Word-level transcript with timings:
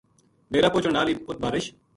ڈیرو 0.51 0.69
پہچن 0.73 0.93
نال 0.95 1.07
ہی 1.09 1.13
اُت 1.29 1.37
بارش 1.43 1.65